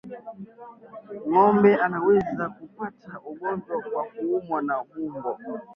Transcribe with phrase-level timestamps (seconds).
[1.29, 5.37] Ngombe wanaweza kupata ugonjwa kwa kuumwa na mbungo